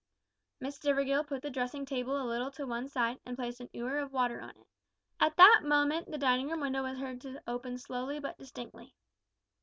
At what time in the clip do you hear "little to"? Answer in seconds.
2.25-2.65